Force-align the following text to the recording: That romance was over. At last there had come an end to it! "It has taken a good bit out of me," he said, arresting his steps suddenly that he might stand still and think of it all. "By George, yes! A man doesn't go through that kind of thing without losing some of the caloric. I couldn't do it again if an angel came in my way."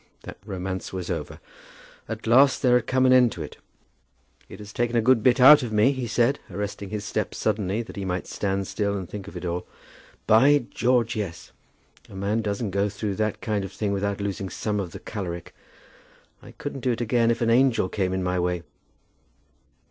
That 0.23 0.39
romance 0.43 0.91
was 0.91 1.11
over. 1.11 1.39
At 2.09 2.25
last 2.25 2.63
there 2.63 2.73
had 2.73 2.87
come 2.87 3.05
an 3.05 3.13
end 3.13 3.31
to 3.33 3.43
it! 3.43 3.57
"It 4.49 4.57
has 4.57 4.73
taken 4.73 4.95
a 4.95 4.99
good 4.99 5.21
bit 5.21 5.39
out 5.39 5.61
of 5.61 5.71
me," 5.71 5.91
he 5.91 6.07
said, 6.07 6.39
arresting 6.49 6.89
his 6.89 7.05
steps 7.05 7.37
suddenly 7.37 7.83
that 7.83 7.95
he 7.95 8.03
might 8.03 8.25
stand 8.25 8.65
still 8.65 8.97
and 8.97 9.07
think 9.07 9.27
of 9.27 9.37
it 9.37 9.45
all. 9.45 9.67
"By 10.25 10.65
George, 10.71 11.15
yes! 11.15 11.51
A 12.09 12.15
man 12.15 12.41
doesn't 12.41 12.71
go 12.71 12.89
through 12.89 13.13
that 13.17 13.41
kind 13.41 13.63
of 13.63 13.71
thing 13.71 13.91
without 13.91 14.19
losing 14.19 14.49
some 14.49 14.79
of 14.79 14.89
the 14.91 14.99
caloric. 14.99 15.53
I 16.41 16.53
couldn't 16.53 16.79
do 16.81 16.93
it 16.93 17.01
again 17.01 17.29
if 17.29 17.41
an 17.41 17.51
angel 17.51 17.87
came 17.87 18.11
in 18.11 18.23
my 18.23 18.39
way." 18.39 18.63